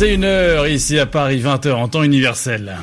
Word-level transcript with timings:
21h 0.00 0.66
ici 0.72 0.98
à 0.98 1.04
Paris, 1.04 1.42
20h 1.42 1.72
en 1.72 1.86
temps 1.86 2.02
universel. 2.02 2.78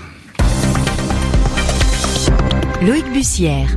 Loïc 2.79 3.11
Bussière. 3.11 3.75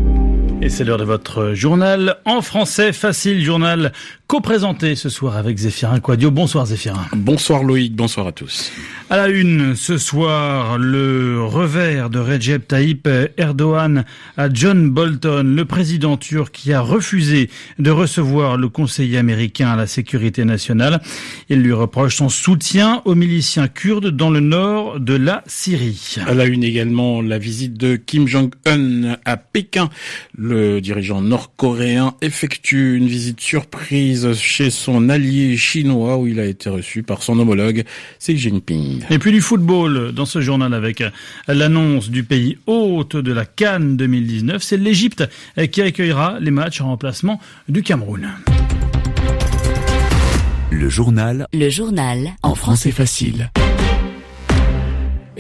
Et 0.61 0.69
c'est 0.69 0.85
l'heure 0.85 0.99
de 0.99 1.05
votre 1.05 1.55
journal 1.55 2.19
en 2.27 2.43
français 2.43 2.93
facile, 2.93 3.43
journal 3.43 3.93
co-présenté 4.31 4.95
ce 4.95 5.09
soir 5.09 5.37
avec 5.37 5.59
Zéphirin 5.59 5.99
Quadio. 5.99 6.31
Bonsoir 6.31 6.65
Zéphirin. 6.65 7.05
Bonsoir 7.17 7.65
Loïc, 7.65 7.97
bonsoir 7.97 8.29
à 8.29 8.33
tous. 8.33 8.71
À 9.11 9.17
la 9.17 9.27
une, 9.27 9.75
ce 9.75 9.99
soir, 9.99 10.79
le 10.79 11.43
revers 11.43 12.11
de 12.11 12.21
Recep 12.21 12.69
Tayyip 12.69 13.09
Erdogan 13.37 14.05
à 14.37 14.49
John 14.49 14.89
Bolton, 14.89 15.57
le 15.57 15.65
président 15.65 16.17
turc 16.17 16.55
qui 16.55 16.73
a 16.73 16.81
refusé 16.81 17.51
de 17.81 17.91
recevoir 17.91 18.57
le 18.57 18.69
conseiller 18.69 19.19
américain 19.19 19.71
à 19.71 19.75
la 19.75 19.89
sécurité 19.89 20.45
nationale. 20.45 21.03
Il 21.49 21.63
lui 21.63 21.73
reproche 21.73 22.15
son 22.15 22.29
soutien 22.29 23.03
aux 23.07 23.17
miliciens 23.17 23.67
kurdes 23.67 24.11
dans 24.11 24.31
le 24.31 24.39
nord 24.39 25.01
de 25.01 25.15
la 25.15 25.43
Syrie. 25.49 26.19
À 26.25 26.35
la 26.35 26.45
une 26.45 26.63
également, 26.63 27.21
la 27.21 27.39
visite 27.39 27.75
de 27.75 27.97
Kim 27.97 28.29
Jong-un 28.29 29.17
à 29.25 29.37
Pékin. 29.37 29.91
Le 30.39 30.81
dirigeant 30.81 31.21
nord-coréen 31.21 32.15
effectue 32.23 32.97
une 32.97 33.09
visite 33.09 33.41
surprise 33.41 34.20
chez 34.35 34.71
son 34.71 35.09
allié 35.09 35.57
chinois 35.57 36.17
où 36.19 36.27
il 36.27 36.41
a 36.41 36.45
été 36.45 36.69
reçu 36.71 37.03
par 37.03 37.23
son 37.23 37.39
homologue 37.39 37.85
Xi 38.19 38.37
Jinping. 38.37 39.05
Et 39.11 39.19
puis 39.19 39.33
du 39.33 39.41
football 39.41 40.13
dans 40.13 40.27
ce 40.27 40.41
journal 40.41 40.75
avec 40.75 41.03
l'annonce 41.49 42.11
du 42.11 42.25
pays 42.25 42.59
hôte 42.67 43.17
de 43.17 43.33
la 43.33 43.45
Cannes 43.45 43.97
2019. 43.97 44.63
C'est 44.63 44.77
l'Égypte 44.77 45.25
qui 45.71 45.83
accueillera 45.83 46.39
les 46.41 46.51
matchs 46.51 46.81
en 46.81 46.89
remplacement 46.89 47.41
du 47.69 47.83
Cameroun. 47.83 48.29
Le 50.71 50.89
journal. 50.89 51.47
Le 51.53 51.69
journal. 51.69 52.31
En 52.43 52.55
français 52.55 52.93
facile. 52.93 53.51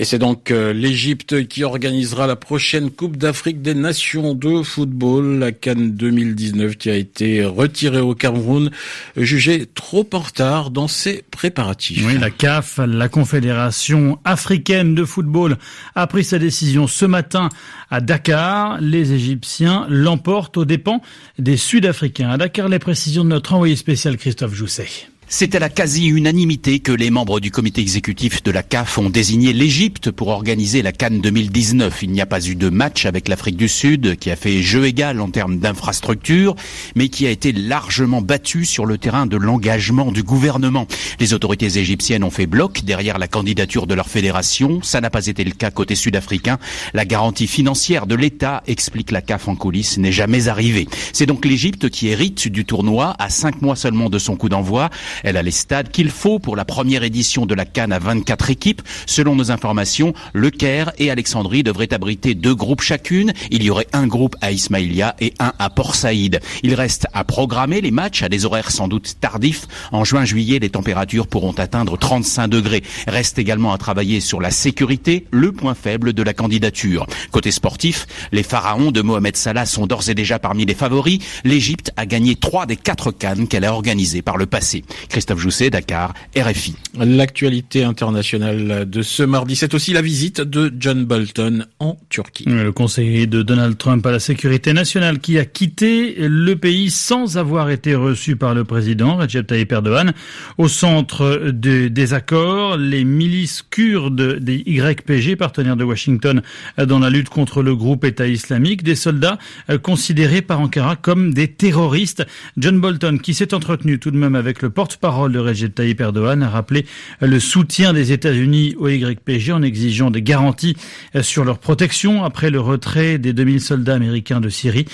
Et 0.00 0.04
c'est 0.06 0.18
donc 0.18 0.50
euh, 0.50 0.72
l'Égypte 0.72 1.46
qui 1.46 1.62
organisera 1.62 2.26
la 2.26 2.34
prochaine 2.34 2.90
Coupe 2.90 3.18
d'Afrique 3.18 3.60
des 3.60 3.74
Nations 3.74 4.34
de 4.34 4.62
football, 4.62 5.38
la 5.38 5.52
Cannes 5.52 5.92
2019 5.92 6.78
qui 6.78 6.88
a 6.88 6.94
été 6.94 7.44
retirée 7.44 8.00
au 8.00 8.14
Cameroun, 8.14 8.70
jugée 9.18 9.66
trop 9.66 10.08
en 10.14 10.20
retard 10.20 10.70
dans 10.70 10.88
ses 10.88 11.22
préparatifs. 11.30 12.02
Oui, 12.06 12.16
la 12.18 12.30
CAF, 12.30 12.78
la 12.78 13.10
Confédération 13.10 14.18
africaine 14.24 14.94
de 14.94 15.04
football, 15.04 15.58
a 15.94 16.06
pris 16.06 16.24
sa 16.24 16.38
décision 16.38 16.86
ce 16.86 17.04
matin 17.04 17.50
à 17.90 18.00
Dakar. 18.00 18.80
Les 18.80 19.12
Égyptiens 19.12 19.84
l'emportent 19.90 20.56
aux 20.56 20.64
dépens 20.64 21.02
des 21.38 21.58
Sud-Africains. 21.58 22.30
À 22.30 22.38
Dakar, 22.38 22.70
les 22.70 22.78
précisions 22.78 23.22
de 23.22 23.28
notre 23.28 23.52
envoyé 23.52 23.76
spécial 23.76 24.16
Christophe 24.16 24.54
Jousset. 24.54 25.10
C'est 25.32 25.54
à 25.54 25.60
la 25.60 25.68
quasi-unanimité 25.68 26.80
que 26.80 26.90
les 26.90 27.08
membres 27.08 27.38
du 27.38 27.52
comité 27.52 27.80
exécutif 27.80 28.42
de 28.42 28.50
la 28.50 28.64
CAF 28.64 28.98
ont 28.98 29.10
désigné 29.10 29.52
l'Égypte 29.52 30.10
pour 30.10 30.26
organiser 30.26 30.82
la 30.82 30.90
Cannes 30.90 31.20
2019. 31.20 32.02
Il 32.02 32.10
n'y 32.10 32.20
a 32.20 32.26
pas 32.26 32.44
eu 32.44 32.56
de 32.56 32.68
match 32.68 33.06
avec 33.06 33.28
l'Afrique 33.28 33.56
du 33.56 33.68
Sud, 33.68 34.18
qui 34.18 34.32
a 34.32 34.36
fait 34.36 34.60
jeu 34.60 34.86
égal 34.86 35.20
en 35.20 35.30
termes 35.30 35.60
d'infrastructure, 35.60 36.56
mais 36.96 37.08
qui 37.08 37.28
a 37.28 37.30
été 37.30 37.52
largement 37.52 38.22
battu 38.22 38.64
sur 38.64 38.86
le 38.86 38.98
terrain 38.98 39.26
de 39.26 39.36
l'engagement 39.36 40.10
du 40.10 40.24
gouvernement. 40.24 40.88
Les 41.20 41.32
autorités 41.32 41.78
égyptiennes 41.78 42.24
ont 42.24 42.30
fait 42.30 42.46
bloc 42.46 42.82
derrière 42.82 43.18
la 43.18 43.28
candidature 43.28 43.86
de 43.86 43.94
leur 43.94 44.08
fédération. 44.08 44.80
Ça 44.82 45.00
n'a 45.00 45.10
pas 45.10 45.28
été 45.28 45.44
le 45.44 45.52
cas 45.52 45.70
côté 45.70 45.94
sud-africain. 45.94 46.58
La 46.92 47.04
garantie 47.04 47.46
financière 47.46 48.08
de 48.08 48.16
l'État, 48.16 48.64
explique 48.66 49.12
la 49.12 49.22
CAF 49.22 49.46
en 49.46 49.54
coulisses, 49.54 49.96
n'est 49.96 50.10
jamais 50.10 50.48
arrivée. 50.48 50.88
C'est 51.12 51.26
donc 51.26 51.44
l'Égypte 51.44 51.88
qui 51.88 52.08
hérite 52.08 52.48
du 52.48 52.64
tournoi 52.64 53.14
à 53.20 53.30
cinq 53.30 53.62
mois 53.62 53.76
seulement 53.76 54.10
de 54.10 54.18
son 54.18 54.34
coup 54.34 54.48
d'envoi. 54.48 54.90
Elle 55.24 55.36
a 55.36 55.42
les 55.42 55.50
stades 55.50 55.90
qu'il 55.90 56.10
faut 56.10 56.38
pour 56.38 56.56
la 56.56 56.64
première 56.64 57.02
édition 57.02 57.46
de 57.46 57.54
la 57.54 57.64
Cannes 57.64 57.92
à 57.92 57.98
24 57.98 58.50
équipes. 58.50 58.82
Selon 59.06 59.34
nos 59.34 59.50
informations, 59.50 60.14
Le 60.32 60.50
Caire 60.50 60.92
et 60.98 61.10
Alexandrie 61.10 61.62
devraient 61.62 61.92
abriter 61.92 62.34
deux 62.34 62.54
groupes 62.54 62.82
chacune. 62.82 63.32
Il 63.50 63.62
y 63.62 63.70
aurait 63.70 63.86
un 63.92 64.06
groupe 64.06 64.36
à 64.40 64.52
Ismaïlia 64.52 65.16
et 65.20 65.34
un 65.38 65.52
à 65.58 65.70
Port 65.70 65.94
Saïd. 65.94 66.40
Il 66.62 66.74
reste 66.74 67.06
à 67.12 67.24
programmer 67.24 67.80
les 67.80 67.90
matchs 67.90 68.22
à 68.22 68.28
des 68.28 68.44
horaires 68.44 68.70
sans 68.70 68.88
doute 68.88 69.16
tardifs. 69.20 69.66
En 69.92 70.04
juin-juillet, 70.04 70.58
les 70.58 70.70
températures 70.70 71.26
pourront 71.26 71.52
atteindre 71.52 71.98
35 71.98 72.48
degrés. 72.48 72.82
Reste 73.06 73.38
également 73.38 73.72
à 73.72 73.78
travailler 73.78 74.20
sur 74.20 74.40
la 74.40 74.50
sécurité, 74.50 75.26
le 75.30 75.52
point 75.52 75.74
faible 75.74 76.12
de 76.12 76.22
la 76.22 76.34
candidature. 76.34 77.06
Côté 77.30 77.50
sportif, 77.50 78.06
les 78.32 78.42
pharaons 78.42 78.90
de 78.90 79.02
Mohamed 79.02 79.36
Salah 79.36 79.66
sont 79.66 79.86
d'ores 79.86 80.08
et 80.08 80.14
déjà 80.14 80.38
parmi 80.38 80.64
les 80.64 80.74
favoris. 80.74 81.18
L'Égypte 81.44 81.92
a 81.96 82.06
gagné 82.06 82.36
trois 82.36 82.66
des 82.66 82.76
quatre 82.76 83.10
cannes 83.10 83.48
qu'elle 83.48 83.64
a 83.64 83.72
organisées 83.72 84.22
par 84.22 84.36
le 84.36 84.46
passé. 84.46 84.84
Christophe 85.10 85.40
Jousset, 85.40 85.70
Dakar, 85.70 86.14
RFI. 86.36 86.76
L'actualité 86.98 87.82
internationale 87.82 88.88
de 88.88 89.02
ce 89.02 89.24
mardi, 89.24 89.56
c'est 89.56 89.74
aussi 89.74 89.92
la 89.92 90.02
visite 90.02 90.40
de 90.40 90.72
John 90.78 91.04
Bolton 91.04 91.66
en 91.80 91.98
Turquie. 92.08 92.44
Le 92.46 92.70
conseiller 92.70 93.26
de 93.26 93.42
Donald 93.42 93.76
Trump 93.76 94.06
à 94.06 94.12
la 94.12 94.20
sécurité 94.20 94.72
nationale 94.72 95.18
qui 95.18 95.38
a 95.38 95.44
quitté 95.44 96.14
le 96.18 96.54
pays 96.54 96.90
sans 96.90 97.38
avoir 97.38 97.70
été 97.70 97.94
reçu 97.96 98.36
par 98.36 98.54
le 98.54 98.62
président 98.64 99.16
Recep 99.16 99.48
Tayyip 99.48 99.72
Erdogan. 99.72 100.12
Au 100.58 100.68
centre 100.68 101.50
de, 101.50 101.88
des 101.88 102.14
accords, 102.14 102.76
les 102.76 103.04
milices 103.04 103.62
kurdes 103.68 104.38
des 104.38 104.62
YPG, 104.64 105.36
partenaires 105.36 105.76
de 105.76 105.84
Washington 105.84 106.40
dans 106.78 107.00
la 107.00 107.10
lutte 107.10 107.30
contre 107.30 107.62
le 107.62 107.74
groupe 107.74 108.04
État 108.04 108.28
islamique, 108.28 108.84
des 108.84 108.94
soldats 108.94 109.38
considérés 109.82 110.42
par 110.42 110.60
Ankara 110.60 110.94
comme 110.94 111.34
des 111.34 111.48
terroristes. 111.48 112.24
John 112.56 112.80
Bolton, 112.80 113.18
qui 113.18 113.34
s'est 113.34 113.54
entretenu 113.54 113.98
tout 113.98 114.12
de 114.12 114.16
même 114.16 114.36
avec 114.36 114.62
le 114.62 114.70
porte 114.70 114.99
parole 115.00 115.32
de 115.32 115.38
Recep 115.38 115.74
Tayyip 115.74 116.00
Erdogan 116.00 116.42
a 116.42 116.48
rappelé 116.48 116.86
le 117.20 117.40
soutien 117.40 117.92
des 117.92 118.12
États-Unis 118.12 118.74
au 118.78 118.88
YPG 118.88 119.52
en 119.52 119.62
exigeant 119.62 120.10
des 120.10 120.22
garanties 120.22 120.76
sur 121.22 121.44
leur 121.44 121.58
protection 121.58 122.24
après 122.24 122.50
le 122.50 122.60
retrait 122.60 123.18
des 123.18 123.32
2000 123.32 123.60
soldats 123.60 123.94
américains 123.94 124.40
de 124.40 124.48
Syrie. 124.48 124.84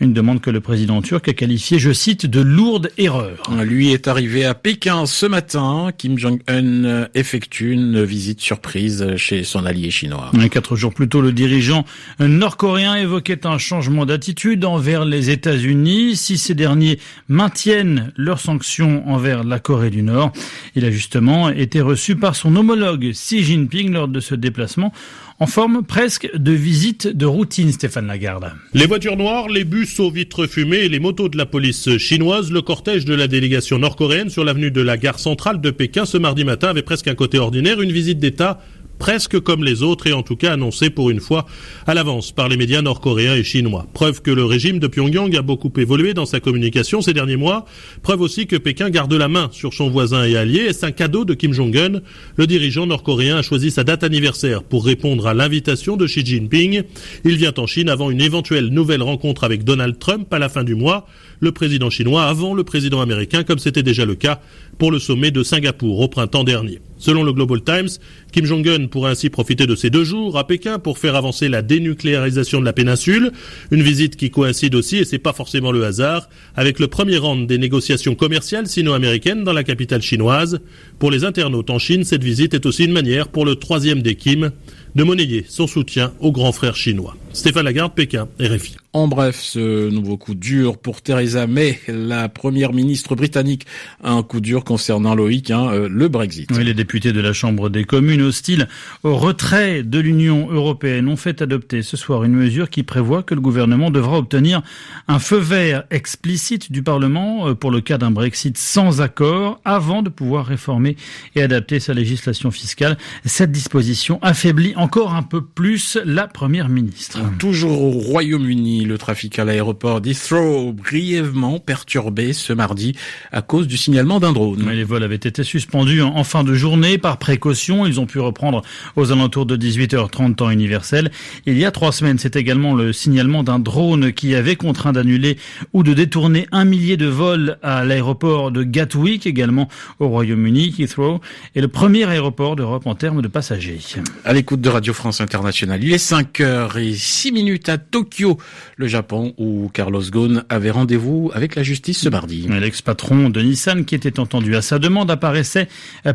Une 0.00 0.12
demande 0.12 0.40
que 0.40 0.50
le 0.50 0.60
président 0.60 1.02
turc 1.02 1.28
a 1.28 1.32
qualifiée, 1.32 1.78
je 1.78 1.92
cite, 1.92 2.26
de 2.26 2.40
lourde 2.40 2.90
erreur. 2.98 3.42
Lui 3.64 3.92
est 3.92 4.08
arrivé 4.08 4.44
à 4.44 4.54
Pékin 4.54 5.06
ce 5.06 5.26
matin. 5.26 5.90
Kim 5.96 6.18
Jong-un 6.18 7.08
effectue 7.14 7.72
une 7.72 8.04
visite 8.04 8.40
surprise 8.40 9.16
chez 9.16 9.44
son 9.44 9.66
allié 9.66 9.90
chinois. 9.90 10.30
Quatre 10.50 10.76
jours 10.76 10.94
plus 10.94 11.08
tôt, 11.08 11.20
le 11.20 11.32
dirigeant 11.32 11.84
nord-coréen 12.20 12.94
évoquait 12.94 13.46
un 13.46 13.58
changement 13.58 14.06
d'attitude 14.06 14.64
envers 14.64 15.04
les 15.04 15.30
États-Unis 15.30 16.16
si 16.16 16.38
ces 16.38 16.54
derniers 16.54 16.98
maintiennent 17.28 18.12
leurs 18.16 18.40
sanctions 18.40 19.08
envers 19.08 19.44
la 19.44 19.55
Corée 19.58 19.90
du 19.90 20.02
Nord. 20.02 20.32
Il 20.74 20.84
a 20.84 20.90
justement 20.90 21.48
été 21.50 21.80
reçu 21.80 22.16
par 22.16 22.36
son 22.36 22.54
homologue 22.56 23.10
Xi 23.12 23.42
Jinping 23.42 23.92
lors 23.92 24.08
de 24.08 24.20
ce 24.20 24.34
déplacement 24.34 24.92
en 25.38 25.46
forme 25.46 25.82
presque 25.82 26.30
de 26.34 26.52
visite 26.52 27.08
de 27.08 27.26
routine, 27.26 27.70
Stéphane 27.70 28.06
Lagarde. 28.06 28.52
Les 28.72 28.86
voitures 28.86 29.16
noires, 29.16 29.48
les 29.48 29.64
bus 29.64 30.00
aux 30.00 30.10
vitres 30.10 30.46
fumées 30.46 30.78
et 30.78 30.88
les 30.88 30.98
motos 30.98 31.28
de 31.28 31.36
la 31.36 31.44
police 31.44 31.98
chinoise, 31.98 32.50
le 32.50 32.62
cortège 32.62 33.04
de 33.04 33.14
la 33.14 33.28
délégation 33.28 33.78
nord-coréenne 33.78 34.30
sur 34.30 34.44
l'avenue 34.44 34.70
de 34.70 34.80
la 34.80 34.96
gare 34.96 35.18
centrale 35.18 35.60
de 35.60 35.70
Pékin 35.70 36.06
ce 36.06 36.16
mardi 36.16 36.44
matin 36.44 36.68
avait 36.68 36.82
presque 36.82 37.08
un 37.08 37.14
côté 37.14 37.38
ordinaire, 37.38 37.82
une 37.82 37.92
visite 37.92 38.18
d'État 38.18 38.60
presque 38.98 39.40
comme 39.40 39.64
les 39.64 39.82
autres 39.82 40.06
et 40.06 40.12
en 40.12 40.22
tout 40.22 40.36
cas 40.36 40.52
annoncé 40.52 40.90
pour 40.90 41.10
une 41.10 41.20
fois 41.20 41.46
à 41.86 41.94
l'avance 41.94 42.32
par 42.32 42.48
les 42.48 42.56
médias 42.56 42.82
nord-coréens 42.82 43.34
et 43.34 43.44
chinois. 43.44 43.86
Preuve 43.92 44.22
que 44.22 44.30
le 44.30 44.44
régime 44.44 44.78
de 44.78 44.86
Pyongyang 44.86 45.34
a 45.36 45.42
beaucoup 45.42 45.72
évolué 45.76 46.14
dans 46.14 46.26
sa 46.26 46.40
communication 46.40 47.02
ces 47.02 47.12
derniers 47.12 47.36
mois. 47.36 47.66
Preuve 48.02 48.20
aussi 48.20 48.46
que 48.46 48.56
Pékin 48.56 48.90
garde 48.90 49.12
la 49.14 49.28
main 49.28 49.48
sur 49.52 49.74
son 49.74 49.90
voisin 49.90 50.24
et 50.24 50.36
allié. 50.36 50.60
Est-ce 50.60 50.86
un 50.86 50.92
cadeau 50.92 51.24
de 51.24 51.34
Kim 51.34 51.52
Jong-un? 51.52 52.00
Le 52.36 52.46
dirigeant 52.46 52.86
nord-coréen 52.86 53.36
a 53.36 53.42
choisi 53.42 53.70
sa 53.70 53.84
date 53.84 54.04
anniversaire 54.04 54.62
pour 54.62 54.84
répondre 54.84 55.26
à 55.26 55.34
l'invitation 55.34 55.96
de 55.96 56.06
Xi 56.06 56.24
Jinping. 56.24 56.82
Il 57.24 57.36
vient 57.36 57.54
en 57.56 57.66
Chine 57.66 57.88
avant 57.88 58.10
une 58.10 58.20
éventuelle 58.20 58.68
nouvelle 58.68 59.02
rencontre 59.02 59.44
avec 59.44 59.64
Donald 59.64 59.98
Trump 59.98 60.32
à 60.32 60.38
la 60.38 60.48
fin 60.48 60.64
du 60.64 60.74
mois. 60.74 61.06
Le 61.40 61.52
président 61.52 61.90
chinois 61.90 62.24
avant 62.24 62.54
le 62.54 62.64
président 62.64 63.00
américain 63.00 63.44
comme 63.44 63.58
c'était 63.58 63.82
déjà 63.82 64.04
le 64.04 64.14
cas 64.14 64.40
pour 64.78 64.90
le 64.90 64.98
sommet 64.98 65.30
de 65.30 65.42
Singapour 65.42 66.00
au 66.00 66.08
printemps 66.08 66.44
dernier. 66.44 66.80
Selon 66.98 67.24
le 67.24 67.32
Global 67.32 67.62
Times, 67.62 67.88
Kim 68.32 68.46
Jong-un 68.46 68.86
pourrait 68.86 69.10
ainsi 69.10 69.28
profiter 69.28 69.66
de 69.66 69.74
ces 69.74 69.90
deux 69.90 70.04
jours 70.04 70.38
à 70.38 70.46
Pékin 70.46 70.78
pour 70.78 70.98
faire 70.98 71.14
avancer 71.14 71.48
la 71.48 71.62
dénucléarisation 71.62 72.60
de 72.60 72.64
la 72.64 72.72
péninsule, 72.72 73.32
une 73.70 73.82
visite 73.82 74.16
qui 74.16 74.30
coïncide 74.30 74.74
aussi, 74.74 74.96
et 74.96 75.04
c'est 75.04 75.18
pas 75.18 75.32
forcément 75.32 75.72
le 75.72 75.84
hasard, 75.84 76.28
avec 76.54 76.78
le 76.78 76.88
premier 76.88 77.18
round 77.18 77.46
des 77.46 77.58
négociations 77.58 78.14
commerciales 78.14 78.66
sino-américaines 78.66 79.44
dans 79.44 79.52
la 79.52 79.64
capitale 79.64 80.02
chinoise. 80.02 80.60
Pour 80.98 81.10
les 81.10 81.24
internautes 81.24 81.70
en 81.70 81.78
Chine, 81.78 82.04
cette 82.04 82.24
visite 82.24 82.54
est 82.54 82.66
aussi 82.66 82.84
une 82.84 82.92
manière 82.92 83.28
pour 83.28 83.44
le 83.44 83.56
troisième 83.56 84.02
des 84.02 84.14
Kim 84.14 84.50
de 84.94 85.04
monnayer 85.04 85.44
son 85.48 85.66
soutien 85.66 86.12
au 86.20 86.32
grand 86.32 86.52
frère 86.52 86.76
chinois. 86.76 87.16
Stéphane 87.36 87.66
Lagarde, 87.66 87.94
Pékin, 87.94 88.28
RFI. 88.40 88.76
En 88.94 89.08
bref, 89.08 89.38
ce 89.38 89.90
nouveau 89.90 90.16
coup 90.16 90.34
dur 90.34 90.78
pour 90.78 91.02
Theresa 91.02 91.46
May, 91.46 91.78
la 91.86 92.30
première 92.30 92.72
ministre 92.72 93.14
britannique, 93.14 93.66
un 94.02 94.22
coup 94.22 94.40
dur 94.40 94.64
concernant 94.64 95.14
Loïc, 95.14 95.50
hein, 95.50 95.68
euh, 95.70 95.86
le 95.86 96.08
Brexit. 96.08 96.50
Oui, 96.56 96.64
les 96.64 96.72
députés 96.72 97.12
de 97.12 97.20
la 97.20 97.34
Chambre 97.34 97.68
des 97.68 97.84
communes 97.84 98.22
hostiles 98.22 98.68
au 99.02 99.14
retrait 99.14 99.82
de 99.82 99.98
l'Union 99.98 100.50
européenne 100.50 101.10
ont 101.10 101.16
fait 101.16 101.42
adopter 101.42 101.82
ce 101.82 101.98
soir 101.98 102.24
une 102.24 102.32
mesure 102.32 102.70
qui 102.70 102.84
prévoit 102.84 103.22
que 103.22 103.34
le 103.34 103.42
gouvernement 103.42 103.90
devra 103.90 104.16
obtenir 104.16 104.62
un 105.06 105.18
feu 105.18 105.36
vert 105.36 105.84
explicite 105.90 106.72
du 106.72 106.82
Parlement 106.82 107.48
euh, 107.48 107.54
pour 107.54 107.70
le 107.70 107.82
cas 107.82 107.98
d'un 107.98 108.10
Brexit 108.10 108.56
sans 108.56 109.02
accord 109.02 109.60
avant 109.66 110.00
de 110.00 110.08
pouvoir 110.08 110.46
réformer 110.46 110.96
et 111.34 111.42
adapter 111.42 111.80
sa 111.80 111.92
législation 111.92 112.50
fiscale. 112.50 112.96
Cette 113.26 113.52
disposition 113.52 114.18
affaiblit 114.22 114.74
encore 114.76 115.14
un 115.14 115.22
peu 115.22 115.44
plus 115.44 115.98
la 116.02 116.28
première 116.28 116.70
ministre. 116.70 117.20
Toujours 117.38 117.82
au 117.82 117.90
Royaume-Uni, 117.90 118.84
le 118.84 118.98
trafic 118.98 119.38
à 119.38 119.44
l'aéroport 119.44 120.00
d'Heathrow 120.00 120.72
brièvement 120.72 121.58
perturbé 121.58 122.32
ce 122.32 122.52
mardi 122.52 122.94
à 123.32 123.42
cause 123.42 123.66
du 123.66 123.76
signalement 123.76 124.20
d'un 124.20 124.32
drone. 124.32 124.68
les 124.70 124.84
vols 124.84 125.02
avaient 125.02 125.14
été 125.16 125.42
suspendus 125.44 126.02
en 126.02 126.24
fin 126.24 126.44
de 126.44 126.54
journée 126.54 126.98
par 126.98 127.18
précaution. 127.18 127.86
Ils 127.86 128.00
ont 128.00 128.06
pu 128.06 128.18
reprendre 128.18 128.62
aux 128.96 129.12
alentours 129.12 129.46
de 129.46 129.56
18h30 129.56 130.34
temps 130.36 130.50
universel. 130.50 131.10
Il 131.46 131.58
y 131.58 131.64
a 131.64 131.70
trois 131.70 131.92
semaines, 131.92 132.18
c'est 132.18 132.36
également 132.36 132.74
le 132.74 132.92
signalement 132.92 133.42
d'un 133.42 133.58
drone 133.58 134.12
qui 134.12 134.34
avait 134.34 134.56
contraint 134.56 134.92
d'annuler 134.92 135.38
ou 135.72 135.82
de 135.82 135.94
détourner 135.94 136.46
un 136.52 136.64
millier 136.64 136.96
de 136.96 137.06
vols 137.06 137.58
à 137.62 137.84
l'aéroport 137.84 138.50
de 138.50 138.62
Gatwick, 138.62 139.26
également 139.26 139.68
au 139.98 140.08
Royaume-Uni. 140.08 140.74
Heathrow 140.78 141.20
est 141.54 141.60
le 141.60 141.68
premier 141.68 142.04
aéroport 142.04 142.56
d'Europe 142.56 142.86
en 142.86 142.94
termes 142.94 143.22
de 143.22 143.28
passagers. 143.28 143.78
À 144.24 144.32
l'écoute 144.32 144.60
de 144.60 144.68
Radio 144.68 144.92
France 144.92 145.20
Internationale, 145.20 145.82
il 145.82 145.92
est 145.92 145.98
5 145.98 146.40
h 146.40 146.78
et 146.78 146.94
6 147.16 147.32
minutes 147.32 147.70
à 147.70 147.78
Tokyo, 147.78 148.36
le 148.76 148.88
Japon, 148.88 149.32
où 149.38 149.70
Carlos 149.72 150.02
Ghosn 150.02 150.44
avait 150.50 150.70
rendez-vous 150.70 151.30
avec 151.32 151.54
la 151.54 151.62
justice 151.62 152.00
ce 152.00 152.10
mardi. 152.10 152.46
L'ex-patron 152.46 153.30
de 153.30 153.40
Nissan, 153.40 153.86
qui 153.86 153.94
était 153.94 154.20
entendu 154.20 154.54
à 154.54 154.60
sa 154.60 154.78
demande, 154.78 155.10
apparaissait 155.10 155.66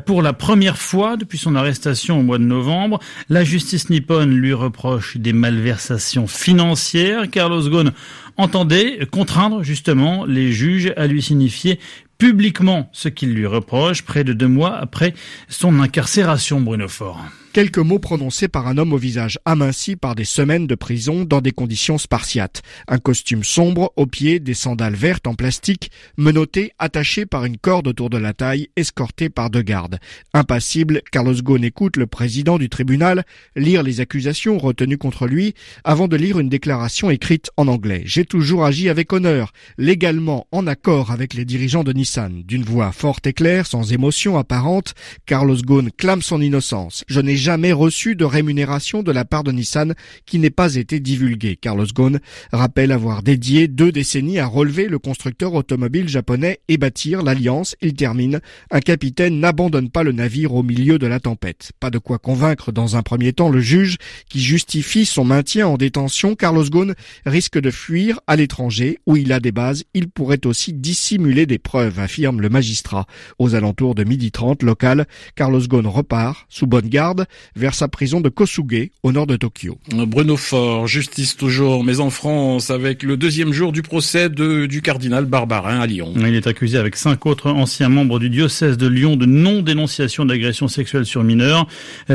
pour 0.05 0.21
la 0.21 0.33
première 0.33 0.77
fois 0.77 1.17
depuis 1.17 1.39
son 1.39 1.55
arrestation 1.55 2.19
au 2.19 2.21
mois 2.21 2.37
de 2.37 2.43
novembre. 2.43 2.99
La 3.29 3.43
justice 3.43 3.89
nippone 3.89 4.35
lui 4.35 4.53
reproche 4.53 5.17
des 5.17 5.33
malversations 5.33 6.27
financières. 6.27 7.31
Carlos 7.31 7.67
Ghosn 7.67 7.93
entendait 8.37 9.07
contraindre 9.11 9.63
justement 9.63 10.25
les 10.25 10.51
juges 10.51 10.93
à 10.97 11.07
lui 11.07 11.23
signifier 11.23 11.79
publiquement 12.19 12.91
ce 12.93 13.09
qu'il 13.09 13.33
lui 13.33 13.47
reproche 13.47 14.03
près 14.03 14.23
de 14.23 14.33
deux 14.33 14.47
mois 14.47 14.77
après 14.77 15.15
son 15.49 15.79
incarcération, 15.79 16.61
Bruno 16.61 16.87
Fort. 16.87 17.25
Quelques 17.53 17.79
mots 17.79 17.99
prononcés 17.99 18.47
par 18.47 18.67
un 18.67 18.77
homme 18.77 18.93
au 18.93 18.97
visage 18.97 19.37
aminci 19.43 19.97
par 19.97 20.15
des 20.15 20.23
semaines 20.23 20.67
de 20.67 20.75
prison 20.75 21.25
dans 21.25 21.41
des 21.41 21.51
conditions 21.51 21.97
spartiates. 21.97 22.61
Un 22.87 22.97
costume 22.97 23.43
sombre, 23.43 23.91
aux 23.97 24.05
pieds 24.05 24.39
des 24.39 24.53
sandales 24.53 24.95
vertes 24.95 25.27
en 25.27 25.33
plastique, 25.33 25.91
menotté, 26.15 26.71
attaché 26.79 27.25
par 27.25 27.43
une 27.43 27.57
corde 27.57 27.89
autour 27.89 28.09
de 28.09 28.17
la 28.17 28.31
taille, 28.31 28.69
escorté 28.77 29.27
par 29.27 29.49
deux 29.49 29.63
gardes. 29.63 29.99
Impassible, 30.33 31.01
Carlos 31.11 31.41
Ghosn 31.43 31.65
écoute 31.65 31.97
le 31.97 32.07
président 32.07 32.57
du 32.57 32.69
tribunal 32.69 33.25
lire 33.57 33.83
les 33.83 33.99
accusations 33.99 34.57
retenues 34.57 34.97
contre 34.97 35.27
lui 35.27 35.53
avant 35.83 36.07
de 36.07 36.15
lire 36.15 36.39
une 36.39 36.47
déclaration 36.47 37.09
écrite 37.09 37.51
en 37.57 37.67
anglais. 37.67 38.03
J'ai 38.05 38.23
toujours 38.23 38.63
agi 38.63 38.87
avec 38.87 39.11
honneur, 39.11 39.51
légalement 39.77 40.47
en 40.53 40.67
accord 40.67 41.11
avec 41.11 41.33
les 41.33 41.43
dirigeants 41.43 41.83
de 41.83 41.91
Nissan. 41.91 42.43
D'une 42.43 42.63
voix 42.63 42.93
forte 42.93 43.27
et 43.27 43.33
claire, 43.33 43.67
sans 43.67 43.91
émotion 43.91 44.37
apparente, 44.37 44.93
Carlos 45.25 45.57
Ghosn 45.57 45.89
clame 45.91 46.21
son 46.21 46.39
innocence. 46.39 47.03
Jamais 47.41 47.73
reçu 47.73 48.15
de 48.15 48.23
rémunération 48.23 49.03
de 49.03 49.11
la 49.11 49.25
part 49.25 49.43
de 49.43 49.51
Nissan 49.51 49.95
qui 50.25 50.39
n'ait 50.39 50.49
pas 50.49 50.75
été 50.75 50.99
divulguée. 50.99 51.57
Carlos 51.57 51.87
Ghosn 51.93 52.19
rappelle 52.53 52.91
avoir 52.91 53.23
dédié 53.23 53.67
deux 53.67 53.91
décennies 53.91 54.39
à 54.39 54.45
relever 54.45 54.87
le 54.87 54.99
constructeur 54.99 55.53
automobile 55.53 56.07
japonais 56.07 56.59
et 56.69 56.77
bâtir 56.77 57.23
l'alliance. 57.23 57.75
Il 57.81 57.93
termine. 57.95 58.39
Un 58.69 58.79
capitaine 58.79 59.39
n'abandonne 59.39 59.89
pas 59.89 60.03
le 60.03 60.11
navire 60.11 60.53
au 60.53 60.63
milieu 60.63 60.99
de 60.99 61.07
la 61.07 61.19
tempête. 61.19 61.71
Pas 61.79 61.89
de 61.89 61.97
quoi 61.97 62.19
convaincre 62.19 62.71
dans 62.71 62.95
un 62.95 63.01
premier 63.01 63.33
temps 63.33 63.49
le 63.49 63.59
juge 63.59 63.97
qui 64.29 64.39
justifie 64.39 65.05
son 65.05 65.25
maintien 65.25 65.67
en 65.67 65.77
détention. 65.77 66.35
Carlos 66.35 66.69
Ghosn 66.69 66.93
risque 67.25 67.59
de 67.59 67.71
fuir 67.71 68.19
à 68.27 68.35
l'étranger 68.35 68.99
où 69.07 69.17
il 69.17 69.33
a 69.33 69.39
des 69.39 69.51
bases. 69.51 69.83
Il 69.95 70.09
pourrait 70.09 70.45
aussi 70.45 70.73
dissimuler 70.73 71.47
des 71.47 71.57
preuves, 71.57 71.99
affirme 71.99 72.39
le 72.39 72.49
magistrat. 72.49 73.07
Aux 73.39 73.55
alentours 73.55 73.95
de 73.95 74.03
midi 74.03 74.31
30 74.31 74.61
local, 74.61 75.07
Carlos 75.35 75.67
Ghosn 75.67 75.87
repart 75.87 76.45
sous 76.49 76.67
bonne 76.67 76.87
garde 76.87 77.25
vers 77.55 77.73
sa 77.73 77.87
prison 77.87 78.21
de 78.21 78.29
Kosuge, 78.29 78.89
au 79.03 79.11
nord 79.11 79.27
de 79.27 79.35
Tokyo. 79.35 79.77
Bruno 79.91 80.37
Fort, 80.37 80.87
justice 80.87 81.35
toujours, 81.37 81.83
mais 81.83 81.99
en 81.99 82.09
France, 82.09 82.69
avec 82.69 83.03
le 83.03 83.17
deuxième 83.17 83.53
jour 83.53 83.71
du 83.71 83.81
procès 83.81 84.29
de, 84.29 84.65
du 84.65 84.81
cardinal 84.81 85.25
Barbarin 85.25 85.79
à 85.79 85.87
Lyon. 85.87 86.13
Il 86.17 86.35
est 86.35 86.47
accusé 86.47 86.77
avec 86.77 86.95
cinq 86.95 87.25
autres 87.25 87.49
anciens 87.49 87.89
membres 87.89 88.19
du 88.19 88.29
diocèse 88.29 88.77
de 88.77 88.87
Lyon 88.87 89.15
de 89.15 89.25
non-dénonciation 89.25 90.25
d'agression 90.25 90.67
sexuelle 90.67 91.05
sur 91.05 91.23
mineurs. 91.23 91.67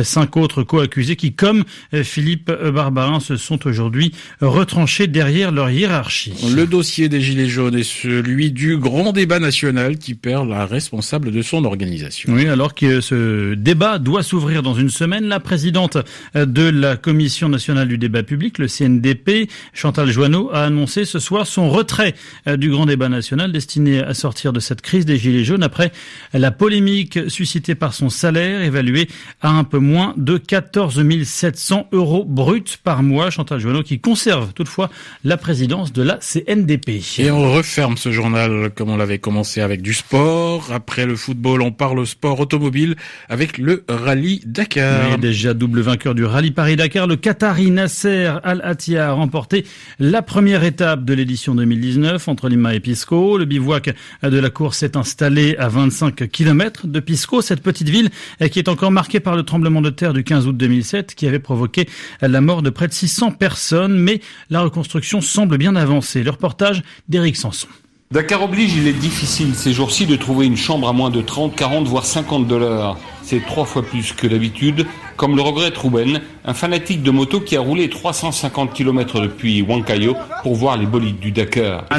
Cinq 0.02 0.36
autres 0.36 0.62
co-accusés 0.62 1.16
qui, 1.16 1.32
comme 1.32 1.64
Philippe 2.02 2.50
Barbarin, 2.50 3.20
se 3.20 3.36
sont 3.36 3.66
aujourd'hui 3.66 4.12
retranchés 4.40 5.06
derrière 5.06 5.52
leur 5.52 5.70
hiérarchie. 5.70 6.34
Le 6.54 6.66
dossier 6.66 7.08
des 7.08 7.20
Gilets 7.20 7.48
jaunes 7.48 7.76
est 7.76 7.82
celui 7.82 8.50
du 8.50 8.76
grand 8.76 9.12
débat 9.12 9.38
national 9.38 9.98
qui 9.98 10.14
perd 10.14 10.48
la 10.48 10.66
responsable 10.66 11.30
de 11.30 11.42
son 11.42 11.64
organisation. 11.64 12.32
Oui, 12.32 12.46
alors 12.46 12.74
que 12.74 13.00
ce 13.00 13.54
débat 13.54 13.98
doit 13.98 14.22
s'ouvrir 14.22 14.62
dans 14.62 14.74
une 14.74 14.90
semaine, 14.90 15.06
la 15.06 15.41
présidente 15.41 15.99
de 16.35 16.69
la 16.69 16.97
Commission 16.97 17.49
nationale 17.49 17.88
du 17.88 17.99
débat 17.99 18.23
public, 18.23 18.58
le 18.58 18.67
CNDP, 18.67 19.49
Chantal 19.73 20.11
Joanneau, 20.11 20.50
a 20.53 20.64
annoncé 20.64 21.05
ce 21.05 21.19
soir 21.19 21.47
son 21.47 21.70
retrait 21.70 22.14
du 22.47 22.70
grand 22.70 22.87
débat 22.87 23.08
national 23.08 23.53
destiné 23.53 24.00
à 24.00 24.14
sortir 24.14 24.53
de 24.53 24.61
cette 24.61 24.82
crise 24.82 25.06
des 25.06 25.17
Gilets 25.17 25.44
jaunes 25.44 25.62
après 25.62 25.93
la 26.32 26.50
polémique 26.50 27.19
suscitée 27.29 27.75
par 27.75 27.94
son 27.94 28.11
salaire 28.11 28.62
évalué 28.62 29.08
à 29.41 29.50
un 29.50 29.64
peu 29.64 29.79
moins 29.79 30.14
de 30.17 30.38
14 30.38 31.03
700 31.25 31.88
euros 31.93 32.25
bruts 32.25 32.62
par 32.82 33.03
mois. 33.03 33.31
Chantal 33.31 33.61
Joanneau 33.61 33.82
qui 33.82 34.00
conserve 34.00 34.53
toutefois 34.53 34.91
la 35.25 35.37
présidence 35.37 35.93
de 35.93 36.03
la 36.03 36.19
CNDP. 36.19 37.03
Et 37.19 37.31
on 37.31 37.53
referme 37.53 37.97
ce 37.97 38.11
journal 38.11 38.70
comme 38.75 38.91
on 38.91 38.97
l'avait 38.97 39.19
commencé 39.19 39.61
avec 39.61 39.82
du 39.82 39.94
sport. 39.94 40.73
Après 40.73 41.06
le 41.06 41.17
football, 41.17 41.62
on 41.62 41.73
parle 41.73 42.06
sport 42.06 42.41
automobile 42.41 42.97
avec 43.29 43.58
le 43.58 43.85
rallye 43.88 44.41
Dakar. 44.44 44.95
Oui, 44.96 45.19
déjà 45.19 45.54
double 45.54 45.81
vainqueur 45.81 46.14
du 46.14 46.25
rallye 46.25 46.50
Paris-Dakar, 46.50 47.06
le 47.06 47.16
Qatari 47.16 47.70
Nasser 47.70 48.32
Al-Attiyah 48.43 49.10
a 49.10 49.12
remporté 49.12 49.64
la 49.98 50.22
première 50.22 50.64
étape 50.64 51.04
de 51.04 51.14
l'édition 51.14 51.54
2019 51.54 52.28
entre 52.28 52.48
Lima 52.48 52.75
et 52.75 52.81
Pisco. 52.81 53.38
Le 53.38 53.44
bivouac 53.44 53.94
de 54.22 54.38
la 54.38 54.50
course 54.50 54.82
est 54.82 54.96
installé 54.96 55.56
à 55.58 55.69
25 55.69 56.28
km 56.31 56.87
de 56.87 57.00
Pisco, 57.00 57.43
cette 57.43 57.62
petite 57.62 57.88
ville 57.88 58.10
qui 58.50 58.58
est 58.58 58.69
encore 58.69 58.90
marquée 58.90 59.20
par 59.20 59.37
le 59.37 59.43
tremblement 59.43 59.82
de 59.82 59.90
terre 59.90 60.12
du 60.12 60.25
15 60.25 60.46
août 60.46 60.56
2007 60.56 61.14
qui 61.14 61.26
avait 61.26 61.38
provoqué 61.38 61.88
la 62.20 62.40
mort 62.40 62.62
de 62.62 62.70
près 62.70 62.88
de 62.88 62.93
600 62.93 63.32
personnes, 63.32 63.98
mais 63.98 64.20
la 64.50 64.62
reconstruction 64.62 65.20
semble 65.20 65.58
bien 65.58 65.76
avancée. 65.76 66.22
Le 66.22 66.31
reportage 66.31 66.82
d'Éric 67.08 67.37
Sanson. 67.37 67.69
Dakar 68.12 68.43
oblige, 68.43 68.74
il 68.76 68.86
est 68.86 68.93
difficile 68.93 69.55
ces 69.55 69.72
jours-ci 69.72 70.06
de 70.06 70.15
trouver 70.15 70.46
une 70.46 70.56
chambre 70.56 70.88
à 70.88 70.93
moins 70.93 71.10
de 71.10 71.20
30, 71.20 71.56
40, 71.56 71.88
voire 71.88 72.06
50 72.06 72.46
dollars. 72.46 72.96
C'est 73.28 73.44
trois 73.44 73.64
fois 73.64 73.82
plus 73.82 74.12
que 74.12 74.28
d'habitude, 74.28 74.86
comme 75.16 75.34
le 75.34 75.42
regrette 75.42 75.76
Ruben, 75.76 76.20
un 76.44 76.54
fanatique 76.54 77.02
de 77.02 77.10
moto 77.10 77.40
qui 77.40 77.56
a 77.56 77.60
roulé 77.60 77.88
350 77.88 78.72
km 78.72 79.20
depuis 79.20 79.58
Huancayo 79.62 80.14
pour 80.44 80.54
voir 80.54 80.76
les 80.76 80.86
bolides 80.86 81.18
du 81.18 81.32
Dakar. 81.32 81.86
La 81.90 81.98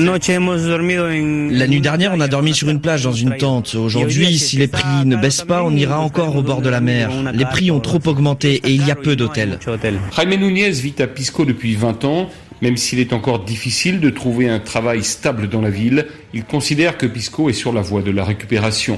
nuit 1.67 1.81
dernière, 1.81 2.13
on 2.15 2.22
a 2.22 2.29
dormi 2.29 2.53
sur 2.53 2.69
une 2.69 2.79
plage 2.79 3.03
dans 3.03 3.12
une 3.12 3.36
tente. 3.36 3.75
Aujourd'hui, 3.75 4.38
si 4.38 4.55
les 4.55 4.69
prix 4.69 5.05
ne 5.05 5.17
baissent 5.17 5.43
pas, 5.43 5.63
on 5.63 5.75
ira 5.75 6.00
encore 6.00 6.34
au 6.38 6.41
bord 6.43 6.62
de 6.62 6.69
la 6.69 6.79
mer. 6.79 7.10
Les 7.34 7.43
prix 7.43 7.72
ont 7.72 7.81
trop 7.81 8.00
augmenté 8.05 8.62
et 8.63 8.72
il 8.72 8.88
y 8.88 8.91
a 8.91 8.96
peu 8.96 9.17
d'hôtels. 9.17 9.60
Jaime 10.15 10.34
Nunez 10.34 10.72
vit 10.72 10.96
à 11.00 11.07
Pisco 11.07 11.43
depuis 11.43 11.75
20 11.75 12.05
ans. 12.05 12.29
Même 12.62 12.77
s'il 12.77 13.00
est 13.00 13.13
encore 13.13 13.43
difficile 13.43 14.00
de 14.00 14.10
trouver 14.10 14.50
un 14.50 14.60
travail 14.60 15.03
stable 15.03 15.48
dans 15.50 15.62
la 15.62 15.69
ville, 15.69 16.07
il 16.34 16.43
considère 16.43 16.98
que 16.98 17.05
Pisco 17.05 17.50
est 17.50 17.53
sur 17.53 17.72
la 17.72 17.81
voie 17.81 18.01
de 18.01 18.10
la 18.10 18.24
récupération. 18.24 18.98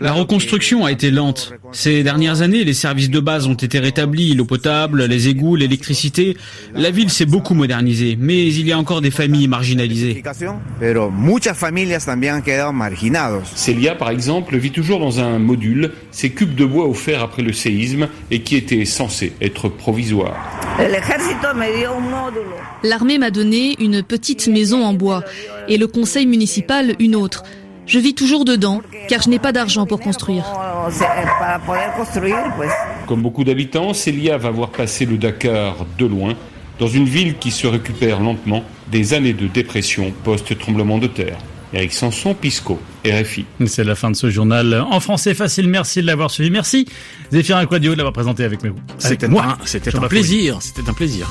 La 0.00 0.12
reconstruction 0.12 0.86
a 0.86 0.92
été 0.92 1.10
lente. 1.10 1.52
Ces 1.72 2.02
dernières 2.02 2.40
années, 2.40 2.64
les 2.64 2.72
services 2.72 3.10
de 3.10 3.20
base 3.20 3.46
ont 3.46 3.54
été 3.54 3.78
rétablis, 3.78 4.34
l'eau 4.34 4.46
potable, 4.46 5.04
les 5.04 5.28
égouts, 5.28 5.56
l'électricité. 5.56 6.38
La 6.74 6.90
ville 6.90 7.10
s'est 7.10 7.26
beaucoup 7.26 7.52
modernisée, 7.52 8.16
mais 8.18 8.46
il 8.46 8.66
y 8.66 8.72
a 8.72 8.78
encore 8.78 9.02
des 9.02 9.10
familles 9.10 9.46
marginalisées. 9.46 10.22
Célia, 13.54 13.94
par 13.94 14.08
exemple, 14.08 14.56
vit 14.56 14.70
toujours 14.70 15.00
dans 15.00 15.20
un 15.20 15.38
module, 15.38 15.92
ces 16.10 16.30
cubes 16.30 16.54
de 16.54 16.64
bois 16.64 16.88
offerts 16.88 17.22
après 17.22 17.42
le 17.42 17.52
séisme 17.52 18.08
et 18.30 18.40
qui 18.40 18.56
étaient 18.56 18.86
censés 18.86 19.34
être 19.42 19.68
provisoires. 19.68 20.60
L'armée 22.82 23.18
m'a 23.18 23.30
donné 23.30 23.76
une 23.80 24.02
petite 24.02 24.48
maison 24.48 24.82
en 24.82 24.94
bois 24.94 25.24
et 25.68 25.76
le 25.76 25.86
conseil 25.86 26.26
municipal 26.26 26.94
une 26.98 27.14
autre. 27.14 27.44
Je 27.90 27.98
vis 27.98 28.14
toujours 28.14 28.44
dedans, 28.44 28.82
car 29.08 29.20
je 29.20 29.28
n'ai 29.28 29.40
pas 29.40 29.50
d'argent 29.50 29.84
pour 29.84 29.98
construire. 29.98 30.44
Comme 33.08 33.20
beaucoup 33.20 33.42
d'habitants, 33.42 33.92
Célia 33.94 34.38
va 34.38 34.50
voir 34.50 34.70
passer 34.70 35.06
le 35.06 35.18
Dakar 35.18 35.74
de 35.98 36.06
loin. 36.06 36.34
dans 36.78 36.86
une 36.86 37.04
ville 37.04 37.36
qui 37.36 37.50
se 37.50 37.66
récupère 37.66 38.20
lentement 38.20 38.62
des 38.90 39.12
années 39.12 39.32
de 39.34 39.46
dépression 39.48 40.12
post-tremblement 40.24 40.98
de 40.98 41.08
terre. 41.08 41.36
Eric 41.74 41.92
Sanson, 41.92 42.32
Pisco, 42.32 42.80
RFI. 43.04 43.44
C'est 43.66 43.84
la 43.84 43.94
fin 43.96 44.10
de 44.10 44.16
ce 44.16 44.30
journal 44.30 44.74
en 44.90 44.98
français 45.00 45.34
facile. 45.34 45.68
Merci 45.68 46.00
de 46.00 46.06
l'avoir 46.06 46.30
suivi. 46.30 46.50
Merci 46.50 46.86
Zéphirin 47.32 47.66
Quadio 47.66 47.92
de 47.92 47.96
l'avoir 47.98 48.12
présenté 48.14 48.44
avec 48.44 48.62
nous. 48.64 48.74
C'était 48.98 49.26
un, 49.26 49.58
c'était 49.64 49.94
un 49.94 50.08
plaisir. 50.08 50.58
C'était 50.60 50.88
un 50.88 50.94
plaisir. 50.94 51.28